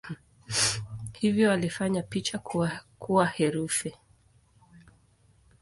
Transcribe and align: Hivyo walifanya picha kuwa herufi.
Hivyo 1.13 1.49
walifanya 1.49 2.03
picha 2.03 2.39
kuwa 2.99 3.27
herufi. 3.27 3.95